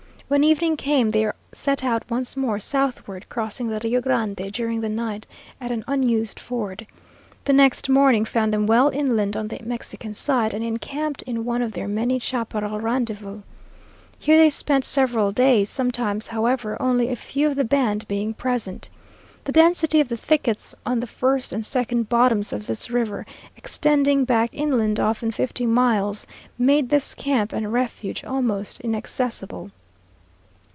[0.33, 4.87] When evening came they set out once more southward, crossing the Rio Grande during the
[4.87, 5.27] night
[5.59, 6.87] at an unused ford.
[7.43, 11.61] The next morning found them well inland on the Mexican side, and encamped in one
[11.61, 13.41] of their many chaparral rendezvous.
[14.19, 18.87] Here they spent several days, sometimes, however, only a few of the band being present.
[19.43, 23.25] The density of the thickets on the first and second bottoms of this river,
[23.57, 26.25] extending back inland often fifty miles,
[26.57, 29.71] made this camp and refuge almost inaccessible.